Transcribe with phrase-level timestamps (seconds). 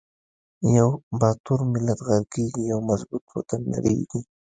[0.75, 4.21] یو با تور ملت غر قیږی، یو مظبو ط وطن نړیزی